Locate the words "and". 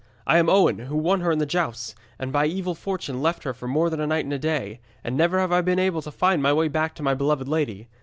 2.17-2.33, 4.25-4.33, 5.03-5.15